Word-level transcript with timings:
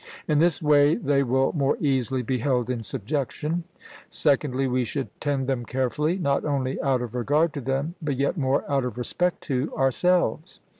in 0.27 0.39
this 0.39 0.63
way 0.63 0.95
they 0.95 1.21
will 1.21 1.53
more 1.53 1.77
easily 1.79 2.23
be 2.23 2.39
held 2.39 2.71
in 2.71 2.81
subjection: 2.81 3.63
secondly, 4.09 4.65
we 4.67 4.83
should 4.83 5.09
tend 5.21 5.45
them 5.45 5.63
carefully, 5.63 6.17
not 6.17 6.43
only 6.43 6.81
out 6.81 7.03
of 7.03 7.13
regard 7.13 7.53
to 7.53 7.61
them, 7.61 7.93
but 8.01 8.17
yet 8.17 8.35
more 8.35 8.63
out 8.67 8.83
of 8.83 8.97
respect 8.97 9.41
to 9.41 9.71
ourselves. 9.77 10.59